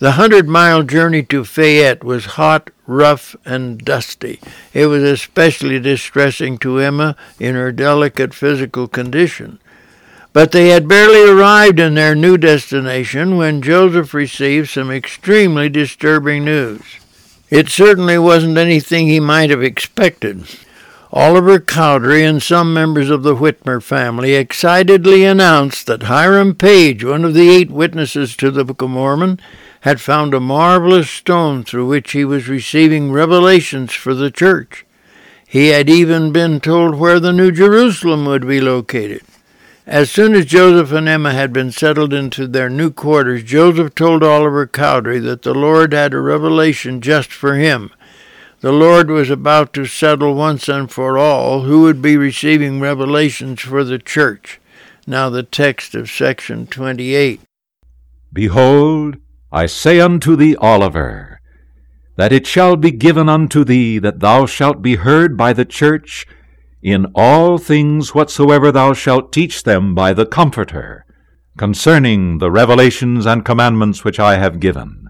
The 0.00 0.12
hundred 0.12 0.48
mile 0.48 0.84
journey 0.84 1.24
to 1.24 1.44
Fayette 1.44 2.04
was 2.04 2.36
hot, 2.36 2.70
rough, 2.86 3.34
and 3.44 3.78
dusty. 3.78 4.38
It 4.72 4.86
was 4.86 5.02
especially 5.02 5.80
distressing 5.80 6.56
to 6.58 6.78
Emma 6.78 7.16
in 7.40 7.56
her 7.56 7.72
delicate 7.72 8.32
physical 8.32 8.86
condition. 8.86 9.58
But 10.32 10.52
they 10.52 10.68
had 10.68 10.86
barely 10.86 11.28
arrived 11.28 11.80
in 11.80 11.94
their 11.94 12.14
new 12.14 12.38
destination 12.38 13.36
when 13.36 13.60
Joseph 13.60 14.14
received 14.14 14.68
some 14.68 14.88
extremely 14.88 15.68
disturbing 15.68 16.44
news. 16.44 16.82
It 17.50 17.68
certainly 17.68 18.18
wasn't 18.18 18.56
anything 18.56 19.08
he 19.08 19.18
might 19.18 19.50
have 19.50 19.64
expected. 19.64 20.44
Oliver 21.12 21.58
Cowdery 21.58 22.22
and 22.22 22.40
some 22.40 22.72
members 22.72 23.10
of 23.10 23.22
the 23.24 23.34
Whitmer 23.34 23.82
family 23.82 24.34
excitedly 24.34 25.24
announced 25.24 25.86
that 25.86 26.04
Hiram 26.04 26.54
Page, 26.54 27.02
one 27.02 27.24
of 27.24 27.34
the 27.34 27.48
eight 27.48 27.70
witnesses 27.70 28.36
to 28.36 28.50
the 28.50 28.64
Book 28.64 28.82
of 28.82 28.90
Mormon, 28.90 29.40
had 29.82 30.00
found 30.00 30.34
a 30.34 30.40
marvelous 30.40 31.08
stone 31.08 31.64
through 31.64 31.86
which 31.86 32.12
he 32.12 32.24
was 32.24 32.48
receiving 32.48 33.12
revelations 33.12 33.92
for 33.92 34.14
the 34.14 34.30
church. 34.30 34.84
He 35.46 35.68
had 35.68 35.88
even 35.88 36.32
been 36.32 36.60
told 36.60 36.96
where 36.96 37.20
the 37.20 37.32
New 37.32 37.52
Jerusalem 37.52 38.26
would 38.26 38.46
be 38.46 38.60
located. 38.60 39.22
As 39.86 40.10
soon 40.10 40.34
as 40.34 40.44
Joseph 40.44 40.92
and 40.92 41.08
Emma 41.08 41.32
had 41.32 41.50
been 41.50 41.72
settled 41.72 42.12
into 42.12 42.46
their 42.46 42.68
new 42.68 42.90
quarters, 42.90 43.42
Joseph 43.42 43.94
told 43.94 44.22
Oliver 44.22 44.66
Cowdery 44.66 45.18
that 45.20 45.42
the 45.42 45.54
Lord 45.54 45.94
had 45.94 46.12
a 46.12 46.20
revelation 46.20 47.00
just 47.00 47.32
for 47.32 47.54
him. 47.54 47.90
The 48.60 48.72
Lord 48.72 49.08
was 49.08 49.30
about 49.30 49.72
to 49.74 49.86
settle 49.86 50.34
once 50.34 50.68
and 50.68 50.90
for 50.90 51.16
all 51.16 51.62
who 51.62 51.82
would 51.82 52.02
be 52.02 52.18
receiving 52.18 52.80
revelations 52.80 53.60
for 53.60 53.84
the 53.84 53.98
church. 53.98 54.60
Now, 55.06 55.30
the 55.30 55.44
text 55.44 55.94
of 55.94 56.10
section 56.10 56.66
28. 56.66 57.40
Behold, 58.30 59.16
I 59.50 59.66
say 59.66 59.98
unto 60.00 60.36
thee, 60.36 60.56
Oliver, 60.56 61.40
that 62.16 62.32
it 62.32 62.46
shall 62.46 62.76
be 62.76 62.90
given 62.90 63.28
unto 63.28 63.64
thee 63.64 63.98
that 63.98 64.20
thou 64.20 64.44
shalt 64.44 64.82
be 64.82 64.96
heard 64.96 65.36
by 65.36 65.52
the 65.52 65.64
church 65.64 66.26
in 66.82 67.06
all 67.14 67.58
things 67.58 68.14
whatsoever 68.14 68.70
thou 68.70 68.92
shalt 68.92 69.32
teach 69.32 69.62
them 69.62 69.94
by 69.94 70.12
the 70.12 70.26
Comforter, 70.26 71.06
concerning 71.56 72.38
the 72.38 72.50
revelations 72.50 73.24
and 73.24 73.44
commandments 73.44 74.04
which 74.04 74.20
I 74.20 74.36
have 74.36 74.60
given. 74.60 75.08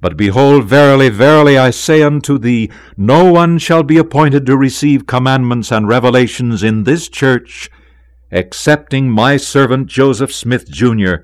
But 0.00 0.16
behold, 0.16 0.64
verily, 0.64 1.08
verily, 1.08 1.58
I 1.58 1.70
say 1.70 2.02
unto 2.02 2.38
thee, 2.38 2.70
no 2.96 3.30
one 3.30 3.58
shall 3.58 3.82
be 3.82 3.98
appointed 3.98 4.46
to 4.46 4.56
receive 4.56 5.06
commandments 5.06 5.70
and 5.70 5.86
revelations 5.86 6.62
in 6.62 6.84
this 6.84 7.08
church, 7.08 7.70
excepting 8.30 9.10
my 9.10 9.36
servant 9.36 9.86
Joseph 9.86 10.32
Smith, 10.32 10.70
Jr., 10.70 11.16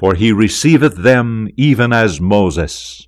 for 0.00 0.14
he 0.14 0.32
receiveth 0.32 0.96
them 0.96 1.46
even 1.58 1.92
as 1.92 2.22
Moses. 2.22 3.06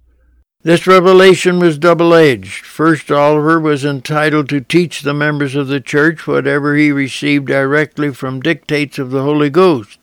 This 0.62 0.86
revelation 0.86 1.58
was 1.58 1.78
double 1.78 2.12
edged. 2.12 2.66
First, 2.66 3.10
Oliver 3.10 3.58
was 3.58 3.82
entitled 3.82 4.50
to 4.50 4.60
teach 4.60 5.00
the 5.00 5.14
members 5.14 5.54
of 5.54 5.68
the 5.68 5.80
church 5.80 6.26
whatever 6.26 6.76
he 6.76 6.92
received 6.92 7.46
directly 7.46 8.12
from 8.12 8.40
dictates 8.40 8.98
of 8.98 9.10
the 9.10 9.22
Holy 9.22 9.48
Ghost. 9.48 10.00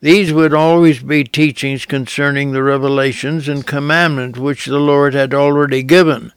These 0.00 0.32
would 0.32 0.54
always 0.54 1.02
be 1.02 1.24
teachings 1.24 1.86
concerning 1.86 2.52
the 2.52 2.62
revelations 2.62 3.48
and 3.48 3.66
commandments 3.66 4.38
which 4.38 4.66
the 4.66 4.78
Lord 4.78 5.14
had 5.14 5.34
already 5.34 5.82
given. 5.82 6.32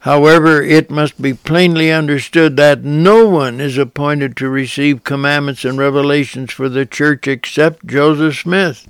However, 0.00 0.60
it 0.62 0.90
must 0.90 1.22
be 1.22 1.32
plainly 1.32 1.90
understood 1.90 2.58
that 2.58 2.84
no 2.84 3.26
one 3.26 3.62
is 3.62 3.78
appointed 3.78 4.36
to 4.36 4.50
receive 4.50 5.04
commandments 5.04 5.64
and 5.64 5.78
revelations 5.78 6.52
for 6.52 6.68
the 6.68 6.84
church 6.84 7.26
except 7.26 7.86
Joseph 7.86 8.36
Smith. 8.36 8.86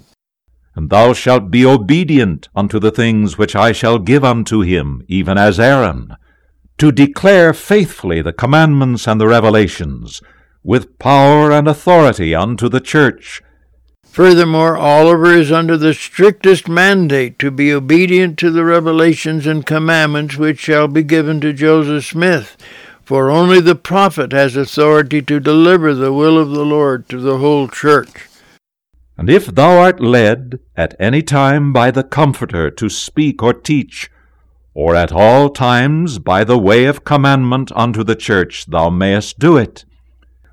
And 0.74 0.88
thou 0.88 1.12
shalt 1.12 1.50
be 1.50 1.66
obedient 1.66 2.48
unto 2.54 2.78
the 2.78 2.90
things 2.90 3.36
which 3.36 3.54
I 3.54 3.72
shall 3.72 3.98
give 3.98 4.24
unto 4.24 4.60
him, 4.60 5.04
even 5.06 5.36
as 5.36 5.60
Aaron, 5.60 6.16
to 6.78 6.90
declare 6.90 7.52
faithfully 7.52 8.22
the 8.22 8.32
commandments 8.32 9.06
and 9.06 9.20
the 9.20 9.26
revelations, 9.26 10.22
with 10.64 10.98
power 10.98 11.52
and 11.52 11.68
authority 11.68 12.34
unto 12.34 12.68
the 12.68 12.80
church. 12.80 13.42
Furthermore, 14.12 14.76
Oliver 14.76 15.32
is 15.32 15.50
under 15.50 15.76
the 15.76 15.94
strictest 15.94 16.68
mandate 16.68 17.38
to 17.38 17.50
be 17.50 17.72
obedient 17.72 18.38
to 18.38 18.50
the 18.50 18.64
revelations 18.64 19.46
and 19.46 19.64
commandments 19.64 20.36
which 20.36 20.60
shall 20.60 20.86
be 20.86 21.02
given 21.02 21.40
to 21.40 21.52
Joseph 21.52 22.04
Smith, 22.04 22.56
for 23.04 23.30
only 23.30 23.60
the 23.60 23.74
prophet 23.74 24.32
has 24.32 24.54
authority 24.54 25.22
to 25.22 25.40
deliver 25.40 25.94
the 25.94 26.12
will 26.12 26.38
of 26.38 26.50
the 26.50 26.64
Lord 26.64 27.08
to 27.08 27.18
the 27.20 27.38
whole 27.38 27.68
church. 27.68 28.28
And 29.16 29.28
if 29.28 29.46
thou 29.46 29.78
art 29.78 30.00
led 30.00 30.58
at 30.76 30.96
any 30.98 31.22
time 31.22 31.72
by 31.72 31.90
the 31.90 32.02
Comforter 32.02 32.70
to 32.70 32.88
speak 32.88 33.42
or 33.42 33.52
teach, 33.52 34.10
or 34.74 34.96
at 34.96 35.12
all 35.12 35.50
times 35.50 36.18
by 36.18 36.44
the 36.44 36.58
way 36.58 36.86
of 36.86 37.04
commandment 37.04 37.70
unto 37.76 38.02
the 38.02 38.16
church, 38.16 38.66
thou 38.66 38.88
mayest 38.88 39.38
do 39.38 39.56
it. 39.56 39.84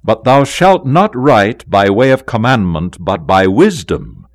But 0.03 0.23
thou 0.23 0.43
shalt 0.43 0.85
not 0.85 1.15
write 1.15 1.69
by 1.69 1.89
way 1.89 2.11
of 2.11 2.25
commandment, 2.25 2.97
but 2.99 3.25
by 3.25 3.47
wisdom, 3.47 4.27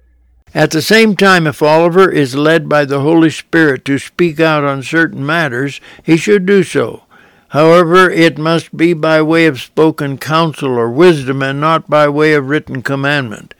At 0.54 0.70
the 0.70 0.82
same 0.82 1.16
time, 1.16 1.48
if 1.48 1.62
Oliver 1.62 2.08
is 2.08 2.36
led 2.36 2.68
by 2.68 2.84
the 2.84 3.00
Holy 3.00 3.30
Spirit 3.30 3.84
to 3.86 3.98
speak 3.98 4.38
out 4.38 4.62
on 4.62 4.84
certain 4.84 5.26
matters, 5.26 5.80
he 6.04 6.16
should 6.16 6.46
do 6.46 6.62
so. 6.62 7.02
However, 7.48 8.08
it 8.08 8.38
must 8.38 8.76
be 8.76 8.94
by 8.94 9.20
way 9.20 9.46
of 9.46 9.60
spoken 9.60 10.16
counsel 10.16 10.78
or 10.78 10.90
wisdom 10.90 11.42
and 11.42 11.60
not 11.60 11.90
by 11.90 12.08
way 12.08 12.34
of 12.34 12.48
written 12.48 12.82
commandment. 12.82 13.54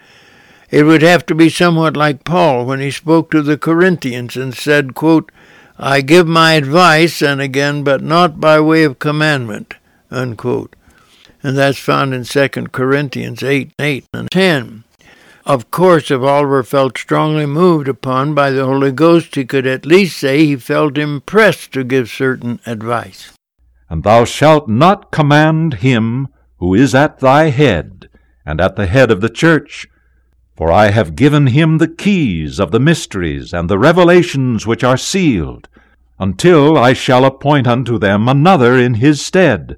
It 0.75 0.83
would 0.83 1.02
have 1.02 1.25
to 1.26 1.37
be 1.37 1.50
somewhat 1.50 1.97
like 1.97 2.25
Paul 2.25 2.66
when 2.66 2.81
he 2.81 2.90
spoke 2.90 3.31
to 3.31 3.43
the 3.43 3.57
Corinthians 3.57 4.37
and 4.37 4.52
said, 4.52 4.97
quote, 4.97 5.31
I 5.78 6.00
give 6.00 6.26
my 6.26 6.54
advice, 6.54 7.23
and 7.23 7.40
again, 7.40 7.85
but 7.85 8.02
not 8.02 8.40
by 8.40 8.59
way 8.59 8.83
of 8.83 8.99
commandment. 8.99 9.75
Unquote. 10.11 10.75
And 11.45 11.57
that's 11.57 11.78
found 11.78 12.12
in 12.12 12.25
2 12.25 12.49
Corinthians 12.73 13.40
8, 13.40 13.73
8 13.78 14.04
and 14.12 14.28
10. 14.33 14.83
Of 15.47 15.71
course, 15.71 16.11
if 16.11 16.21
Oliver 16.21 16.64
felt 16.64 16.99
strongly 16.99 17.47
moved 17.47 17.87
upon 17.87 18.35
by 18.35 18.50
the 18.50 18.64
Holy 18.64 18.90
Ghost, 18.90 19.37
he 19.37 19.45
could 19.45 19.69
at 19.69 19.87
least 19.87 20.19
say 20.19 20.45
he 20.45 20.57
felt 20.57 20.99
impressed 20.99 21.71
to 21.75 21.85
give 21.85 22.09
certain 22.09 22.59
advice. 22.66 23.31
And 23.88 24.02
thou 24.02 24.25
shalt 24.25 24.69
not 24.69 25.12
command 25.12 25.75
him 25.75 26.26
who 26.57 26.75
is 26.75 26.97
at 26.97 27.21
thy 27.21 27.50
head, 27.50 28.09
and 28.45 28.61
at 28.61 28.75
the 28.75 28.87
head 28.87 29.12
of 29.12 29.21
the 29.21 29.31
church, 29.31 29.87
for 30.57 30.71
I 30.71 30.91
have 30.91 31.17
given 31.17 31.49
him 31.49 31.79
the 31.79 31.89
keys 31.89 32.61
of 32.61 32.71
the 32.71 32.81
mysteries 32.81 33.53
and 33.53 33.69
the 33.69 33.79
revelations 33.79 34.67
which 34.67 34.85
are 34.85 34.97
sealed, 34.97 35.69
until 36.19 36.79
I 36.79 36.93
shall 36.93 37.25
appoint 37.25 37.67
unto 37.67 37.99
them 37.99 38.29
another 38.29 38.79
in 38.79 38.95
his 38.95 39.21
stead. 39.21 39.77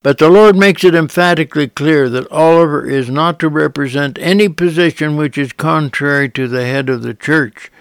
But 0.00 0.18
the 0.18 0.28
Lord 0.28 0.54
makes 0.54 0.84
it 0.84 0.94
emphatically 0.94 1.66
clear 1.66 2.08
that 2.08 2.30
Oliver 2.30 2.88
is 2.88 3.10
not 3.10 3.40
to 3.40 3.48
represent 3.48 4.16
any 4.20 4.48
position 4.48 5.16
which 5.16 5.36
is 5.36 5.52
contrary 5.52 6.28
to 6.30 6.46
the 6.46 6.64
head 6.64 6.88
of 6.88 7.02
the 7.02 7.14
church. 7.14 7.72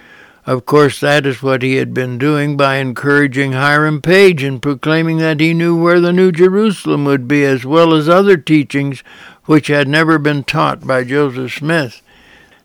Of 0.48 0.66
course, 0.66 1.00
that 1.02 1.28
is 1.28 1.44
what 1.44 1.62
he 1.62 1.76
had 1.76 1.94
been 1.94 2.18
doing 2.18 2.58
by 2.58 2.78
encouraging 2.78 3.52
Hiram 3.52 4.02
Page 4.02 4.42
and 4.42 4.62
proclaiming 4.62 5.18
that 5.18 5.40
he 5.40 5.54
knew 5.54 5.76
where 5.80 6.00
the 6.00 6.14
New 6.14 6.32
Jerusalem 6.32 7.06
would 7.06 7.28
be, 7.28 7.44
as 7.44 7.66
well 7.66 7.94
as 7.94 8.10
other 8.10 8.38
teachings 8.38 9.04
which 9.46 9.68
had 9.68 9.88
never 9.88 10.18
been 10.18 10.44
taught 10.44 10.88
by 10.88 11.04
Joseph 11.04 11.54
Smith. 11.54 12.02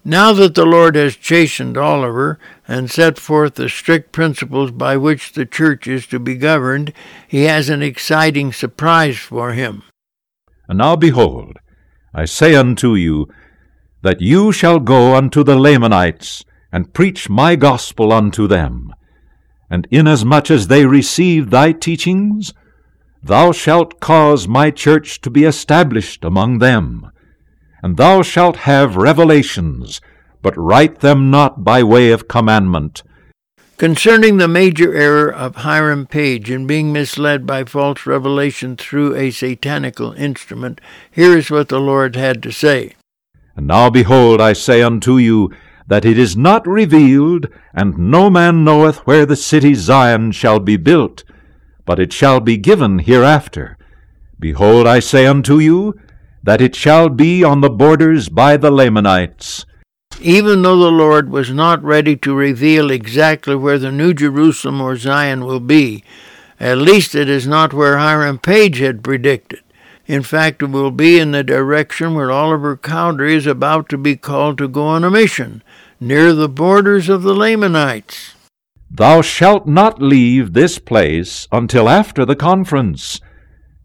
Now 0.04 0.32
that 0.32 0.56
the 0.56 0.66
Lord 0.66 0.96
has 0.96 1.14
chastened 1.14 1.76
Oliver 1.76 2.40
and 2.66 2.90
set 2.90 3.20
forth 3.20 3.54
the 3.54 3.68
strict 3.68 4.10
principles 4.10 4.72
by 4.72 4.96
which 4.96 5.32
the 5.32 5.46
church 5.46 5.86
is 5.86 6.08
to 6.08 6.18
be 6.18 6.34
governed, 6.34 6.92
he 7.28 7.44
has 7.44 7.68
an 7.68 7.82
exciting 7.82 8.52
surprise 8.52 9.18
for 9.18 9.52
him. 9.52 9.84
And 10.68 10.78
now 10.78 10.96
behold, 10.96 11.58
I 12.12 12.24
say 12.24 12.56
unto 12.56 12.96
you, 12.96 13.28
that 14.02 14.20
you 14.20 14.50
shall 14.50 14.80
go 14.80 15.14
unto 15.14 15.44
the 15.44 15.54
Lamanites, 15.54 16.44
and 16.72 16.92
preach 16.92 17.30
my 17.30 17.54
gospel 17.54 18.12
unto 18.12 18.48
them. 18.48 18.92
And 19.70 19.86
inasmuch 19.92 20.50
as 20.50 20.66
they 20.66 20.84
receive 20.84 21.50
thy 21.50 21.70
teachings, 21.70 22.52
thou 23.22 23.52
shalt 23.52 24.00
cause 24.00 24.48
my 24.48 24.72
church 24.72 25.20
to 25.20 25.30
be 25.30 25.44
established 25.44 26.24
among 26.24 26.58
them 26.58 27.11
and 27.82 27.96
thou 27.96 28.22
shalt 28.22 28.56
have 28.58 28.96
revelations, 28.96 30.00
but 30.40 30.56
write 30.56 31.00
them 31.00 31.30
not 31.30 31.64
by 31.64 31.82
way 31.82 32.10
of 32.10 32.28
commandment. 32.28 33.02
Concerning 33.76 34.36
the 34.36 34.46
major 34.46 34.94
error 34.94 35.32
of 35.32 35.56
Hiram 35.56 36.06
Page 36.06 36.50
in 36.50 36.68
being 36.68 36.92
misled 36.92 37.46
by 37.46 37.64
false 37.64 38.06
revelation 38.06 38.76
through 38.76 39.16
a 39.16 39.32
satanical 39.32 40.12
instrument, 40.12 40.80
here 41.10 41.36
is 41.36 41.50
what 41.50 41.68
the 41.68 41.80
Lord 41.80 42.14
had 42.14 42.42
to 42.44 42.52
say. 42.52 42.94
And 43.56 43.66
now 43.66 43.90
behold, 43.90 44.40
I 44.40 44.52
say 44.52 44.82
unto 44.82 45.18
you, 45.18 45.52
that 45.88 46.04
it 46.04 46.16
is 46.16 46.36
not 46.36 46.66
revealed, 46.66 47.48
and 47.74 47.98
no 47.98 48.30
man 48.30 48.64
knoweth 48.64 48.98
where 49.06 49.26
the 49.26 49.36
city 49.36 49.74
Zion 49.74 50.30
shall 50.30 50.60
be 50.60 50.76
built, 50.76 51.24
but 51.84 51.98
it 51.98 52.12
shall 52.12 52.38
be 52.38 52.56
given 52.56 53.00
hereafter. 53.00 53.76
Behold, 54.38 54.86
I 54.86 55.00
say 55.00 55.26
unto 55.26 55.58
you, 55.58 55.98
that 56.42 56.60
it 56.60 56.74
shall 56.74 57.08
be 57.08 57.44
on 57.44 57.60
the 57.60 57.70
borders 57.70 58.28
by 58.28 58.56
the 58.56 58.70
Lamanites. 58.70 59.64
Even 60.20 60.62
though 60.62 60.76
the 60.76 60.90
Lord 60.90 61.30
was 61.30 61.50
not 61.50 61.82
ready 61.82 62.16
to 62.16 62.34
reveal 62.34 62.90
exactly 62.90 63.56
where 63.56 63.78
the 63.78 63.92
New 63.92 64.12
Jerusalem 64.14 64.80
or 64.80 64.96
Zion 64.96 65.44
will 65.44 65.60
be, 65.60 66.04
at 66.60 66.78
least 66.78 67.14
it 67.14 67.28
is 67.28 67.46
not 67.46 67.72
where 67.72 67.98
Hiram 67.98 68.38
Page 68.38 68.78
had 68.78 69.02
predicted. 69.02 69.60
In 70.06 70.22
fact, 70.22 70.62
it 70.62 70.66
will 70.66 70.90
be 70.90 71.18
in 71.18 71.32
the 71.32 71.44
direction 71.44 72.14
where 72.14 72.30
Oliver 72.30 72.76
Cowdery 72.76 73.34
is 73.34 73.46
about 73.46 73.88
to 73.88 73.98
be 73.98 74.16
called 74.16 74.58
to 74.58 74.68
go 74.68 74.86
on 74.86 75.04
a 75.04 75.10
mission, 75.10 75.62
near 76.00 76.32
the 76.32 76.48
borders 76.48 77.08
of 77.08 77.22
the 77.22 77.34
Lamanites. 77.34 78.34
Thou 78.90 79.22
shalt 79.22 79.66
not 79.66 80.02
leave 80.02 80.52
this 80.52 80.78
place 80.78 81.48
until 81.50 81.88
after 81.88 82.26
the 82.26 82.36
conference 82.36 83.20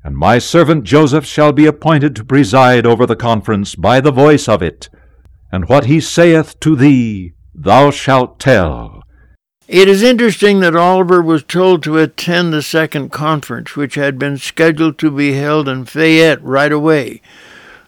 and 0.03 0.15
my 0.15 0.39
servant 0.39 0.83
Joseph 0.83 1.25
shall 1.25 1.51
be 1.51 1.65
appointed 1.65 2.15
to 2.15 2.25
preside 2.25 2.86
over 2.86 3.05
the 3.05 3.15
conference 3.15 3.75
by 3.75 3.99
the 3.99 4.12
voice 4.12 4.47
of 4.47 4.62
it. 4.62 4.89
And 5.51 5.67
what 5.67 5.86
he 5.86 5.99
saith 5.99 6.60
to 6.62 6.75
thee, 6.75 7.33
thou 7.53 7.91
shalt 7.91 8.39
tell. 8.39 9.03
It 9.67 9.89
is 9.89 10.01
interesting 10.01 10.62
that 10.62 10.77
Oliver 10.77 11.21
was 11.21 11.43
told 11.43 11.83
to 11.83 11.97
attend 11.97 12.53
the 12.53 12.62
second 12.62 13.12
conference, 13.12 13.75
which 13.75 13.95
had 13.95 14.17
been 14.17 14.38
scheduled 14.38 14.97
to 14.99 15.12
be 15.12 15.33
held 15.33 15.67
in 15.67 15.83
Fayette 15.83 16.41
right 16.41 16.71
away. 16.71 17.21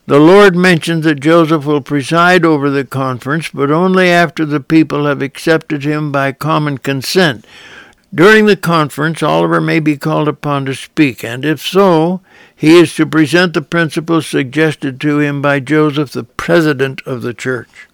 The 0.06 0.19
Lord 0.19 0.56
mentions 0.56 1.06
that 1.06 1.22
Joseph 1.22 1.65
will 1.65 1.82
preside 1.82 2.43
over 2.43 2.69
the 2.69 2.84
conference, 2.84 3.50
but 3.54 3.72
only 3.72 4.10
after 4.10 4.43
the 4.43 4.60
people 4.60 5.06
have 5.06 5.22
accepted 5.22 5.84
him 5.84 6.12
by 6.12 6.32
common 6.32 6.80
consent, 6.80 7.45
during 8.13 8.45
the 8.45 8.58
conference, 8.58 9.22
Oliver 9.22 9.62
may 9.62 9.80
be 9.80 9.98
called 9.98 10.28
upon 10.28 10.65
to 10.65 10.74
speak, 10.74 11.24
and 11.24 11.45
if 11.45 11.62
so, 11.62 12.22
he 12.56 12.78
is 12.78 12.95
to 12.95 13.06
present 13.06 13.54
the 13.54 13.62
principles 13.62 14.28
suggested 14.28 15.00
to 15.02 15.19
him 15.19 15.41
by 15.41 15.60
Joseph, 15.60 16.12
the 16.12 16.24
president 16.24 17.02
of 17.06 17.22
the 17.22 17.34
church. 17.34 17.88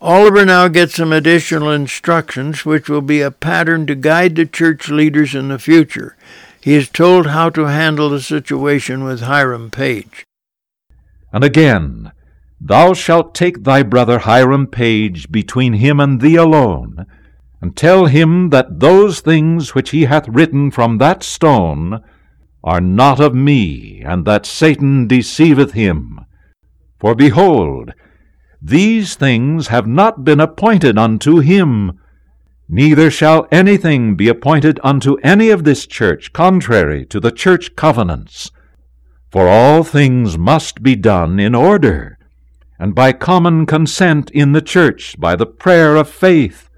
Oliver 0.00 0.46
now 0.46 0.68
gets 0.68 0.94
some 0.94 1.12
additional 1.12 1.70
instructions 1.70 2.64
which 2.64 2.88
will 2.88 3.02
be 3.02 3.20
a 3.20 3.30
pattern 3.30 3.86
to 3.86 3.94
guide 3.94 4.36
the 4.36 4.46
church 4.46 4.88
leaders 4.88 5.34
in 5.34 5.48
the 5.48 5.58
future. 5.58 6.16
He 6.62 6.74
is 6.74 6.88
told 6.88 7.26
how 7.26 7.50
to 7.50 7.64
handle 7.64 8.08
the 8.08 8.20
situation 8.20 9.04
with 9.04 9.20
Hiram 9.20 9.70
Page. 9.70 10.24
And 11.32 11.44
again, 11.44 12.12
thou 12.60 12.94
shalt 12.94 13.34
take 13.34 13.64
thy 13.64 13.82
brother 13.82 14.20
Hiram 14.20 14.66
Page 14.66 15.30
between 15.30 15.74
him 15.74 16.00
and 16.00 16.20
thee 16.20 16.36
alone, 16.36 17.06
and 17.60 17.76
tell 17.76 18.06
him 18.06 18.50
that 18.50 18.80
those 18.80 19.20
things 19.20 19.74
which 19.74 19.90
he 19.90 20.04
hath 20.04 20.28
written 20.28 20.70
from 20.70 20.98
that 20.98 21.22
stone 21.22 22.02
are 22.64 22.80
not 22.80 23.20
of 23.20 23.34
me, 23.34 24.02
and 24.04 24.24
that 24.24 24.46
Satan 24.46 25.06
deceiveth 25.06 25.72
him. 25.72 26.20
For 26.98 27.14
behold, 27.14 27.92
these 28.62 29.14
things 29.14 29.68
have 29.68 29.86
not 29.86 30.24
been 30.24 30.40
appointed 30.40 30.98
unto 30.98 31.38
him, 31.38 31.98
neither 32.68 33.10
shall 33.10 33.48
anything 33.50 34.16
be 34.16 34.28
appointed 34.28 34.78
unto 34.82 35.16
any 35.16 35.50
of 35.50 35.64
this 35.64 35.86
church 35.86 36.32
contrary 36.32 37.04
to 37.06 37.20
the 37.20 37.32
church 37.32 37.74
covenants. 37.76 38.50
For 39.30 39.48
all 39.48 39.82
things 39.84 40.36
must 40.36 40.82
be 40.82 40.96
done 40.96 41.38
in 41.38 41.54
order, 41.54 42.18
and 42.78 42.94
by 42.94 43.12
common 43.12 43.64
consent 43.64 44.30
in 44.30 44.52
the 44.52 44.62
church, 44.62 45.18
by 45.18 45.36
the 45.36 45.46
prayer 45.46 45.96
of 45.96 46.08
faith 46.08 46.69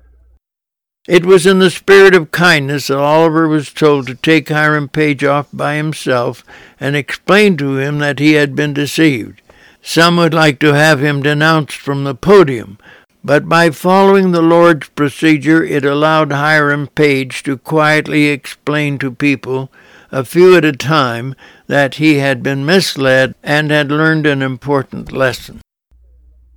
it 1.08 1.26
was 1.26 1.46
in 1.46 1.58
the 1.58 1.70
spirit 1.70 2.14
of 2.14 2.30
kindness 2.30 2.86
that 2.86 2.96
Oliver 2.98 3.48
was 3.48 3.72
told 3.72 4.06
to 4.06 4.14
take 4.14 4.48
Hiram 4.48 4.88
Page 4.88 5.24
off 5.24 5.48
by 5.52 5.74
himself 5.74 6.44
and 6.78 6.94
explain 6.94 7.56
to 7.56 7.76
him 7.76 7.98
that 7.98 8.20
he 8.20 8.34
had 8.34 8.54
been 8.54 8.72
deceived. 8.72 9.42
Some 9.82 10.16
would 10.18 10.32
like 10.32 10.60
to 10.60 10.74
have 10.74 11.02
him 11.02 11.20
denounced 11.20 11.76
from 11.76 12.04
the 12.04 12.14
podium, 12.14 12.78
but 13.24 13.48
by 13.48 13.70
following 13.70 14.30
the 14.30 14.42
Lord's 14.42 14.90
procedure, 14.90 15.64
it 15.64 15.84
allowed 15.84 16.30
Hiram 16.30 16.86
Page 16.86 17.42
to 17.42 17.58
quietly 17.58 18.26
explain 18.26 18.96
to 18.98 19.10
people, 19.10 19.72
a 20.12 20.24
few 20.24 20.56
at 20.56 20.64
a 20.64 20.70
time, 20.70 21.34
that 21.66 21.96
he 21.96 22.18
had 22.18 22.44
been 22.44 22.64
misled 22.64 23.34
and 23.42 23.72
had 23.72 23.90
learned 23.90 24.26
an 24.26 24.40
important 24.40 25.10
lesson. 25.10 25.60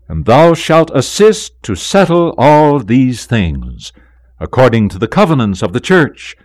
And 0.08 0.25
thou 0.25 0.53
shalt 0.53 0.91
assist 0.93 1.63
to 1.63 1.75
settle 1.75 2.36
all 2.38 2.77
these 2.79 3.25
things 3.25 3.91
according 4.39 4.89
to 4.89 5.00
the 5.00 5.08
covenants 5.08 5.62
of 5.62 5.74
the 5.74 5.80
church, 5.80 6.36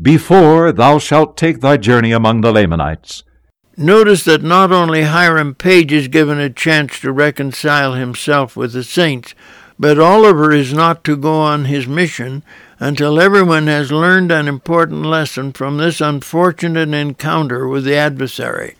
before 0.00 0.72
thou 0.72 0.98
shalt 0.98 1.36
take 1.36 1.60
thy 1.60 1.76
journey 1.76 2.12
among 2.12 2.40
the 2.40 2.52
Lamanites. 2.52 3.22
Notice 3.76 4.24
that 4.24 4.42
not 4.42 4.72
only 4.72 5.02
Hiram 5.02 5.54
Page 5.54 5.92
is 5.92 6.08
given 6.08 6.38
a 6.38 6.48
chance 6.48 6.98
to 7.00 7.12
reconcile 7.12 7.92
himself 7.92 8.56
with 8.56 8.72
the 8.72 8.82
saints, 8.82 9.34
but 9.78 9.98
Oliver 9.98 10.52
is 10.52 10.72
not 10.72 11.04
to 11.04 11.16
go 11.16 11.34
on 11.34 11.66
his 11.66 11.86
mission 11.86 12.42
until 12.78 13.20
everyone 13.20 13.66
has 13.66 13.92
learned 13.92 14.32
an 14.32 14.48
important 14.48 15.04
lesson 15.04 15.52
from 15.52 15.76
this 15.76 16.00
unfortunate 16.00 16.94
encounter 16.94 17.68
with 17.68 17.84
the 17.84 17.94
adversary. 17.94 18.76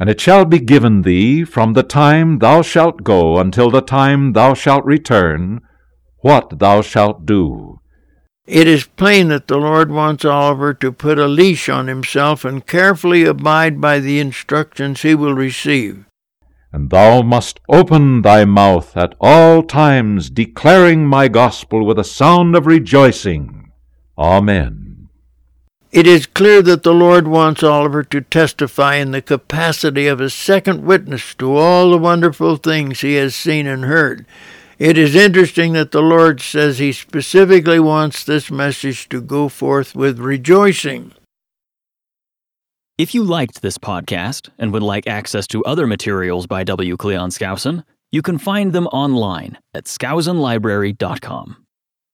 And 0.00 0.10
it 0.10 0.20
shall 0.20 0.44
be 0.44 0.58
given 0.58 1.02
thee 1.02 1.44
from 1.44 1.74
the 1.74 1.84
time 1.84 2.40
thou 2.40 2.62
shalt 2.62 3.04
go 3.04 3.38
until 3.38 3.70
the 3.70 3.80
time 3.80 4.32
thou 4.32 4.54
shalt 4.54 4.84
return, 4.84 5.60
what 6.18 6.58
thou 6.58 6.82
shalt 6.82 7.24
do. 7.24 7.80
It 8.46 8.68
is 8.68 8.84
plain 8.84 9.28
that 9.28 9.48
the 9.48 9.56
Lord 9.56 9.90
wants 9.90 10.24
Oliver 10.24 10.74
to 10.74 10.92
put 10.92 11.18
a 11.18 11.26
leash 11.26 11.70
on 11.70 11.88
himself 11.88 12.44
and 12.44 12.66
carefully 12.66 13.24
abide 13.24 13.80
by 13.80 14.00
the 14.00 14.20
instructions 14.20 15.00
he 15.00 15.14
will 15.14 15.32
receive. 15.32 16.04
And 16.70 16.90
thou 16.90 17.22
must 17.22 17.60
open 17.70 18.20
thy 18.20 18.44
mouth 18.44 18.96
at 18.96 19.14
all 19.18 19.62
times, 19.62 20.28
declaring 20.28 21.06
my 21.06 21.28
gospel 21.28 21.86
with 21.86 21.98
a 21.98 22.04
sound 22.04 22.54
of 22.54 22.66
rejoicing. 22.66 23.70
Amen. 24.18 25.08
It 25.90 26.06
is 26.06 26.26
clear 26.26 26.60
that 26.62 26.82
the 26.82 26.92
Lord 26.92 27.28
wants 27.28 27.62
Oliver 27.62 28.02
to 28.02 28.20
testify 28.20 28.96
in 28.96 29.12
the 29.12 29.22
capacity 29.22 30.06
of 30.06 30.20
a 30.20 30.28
second 30.28 30.84
witness 30.84 31.34
to 31.36 31.56
all 31.56 31.92
the 31.92 31.98
wonderful 31.98 32.56
things 32.56 33.00
he 33.00 33.14
has 33.14 33.34
seen 33.34 33.66
and 33.66 33.84
heard. 33.84 34.26
It 34.78 34.98
is 34.98 35.14
interesting 35.14 35.72
that 35.74 35.92
the 35.92 36.02
Lord 36.02 36.40
says 36.40 36.78
he 36.78 36.92
specifically 36.92 37.78
wants 37.78 38.24
this 38.24 38.50
message 38.50 39.08
to 39.10 39.20
go 39.20 39.48
forth 39.48 39.94
with 39.94 40.18
rejoicing. 40.18 41.12
If 42.98 43.14
you 43.14 43.24
liked 43.24 43.62
this 43.62 43.78
podcast 43.78 44.50
and 44.58 44.72
would 44.72 44.82
like 44.82 45.06
access 45.06 45.46
to 45.48 45.64
other 45.64 45.86
materials 45.86 46.46
by 46.46 46.64
W. 46.64 46.96
Cleon 46.96 47.30
Skousen, 47.30 47.84
you 48.12 48.22
can 48.22 48.38
find 48.38 48.72
them 48.72 48.86
online 48.88 49.58
at 49.74 49.84
skousenlibrary.com. 49.84 51.63